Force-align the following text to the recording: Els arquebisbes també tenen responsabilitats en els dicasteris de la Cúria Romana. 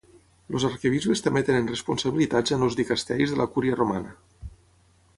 Els 0.53 0.63
arquebisbes 0.69 1.21
també 1.25 1.43
tenen 1.51 1.69
responsabilitats 1.73 2.57
en 2.57 2.67
els 2.69 2.81
dicasteris 2.83 3.35
de 3.35 3.41
la 3.43 3.49
Cúria 3.55 3.81
Romana. 3.83 4.19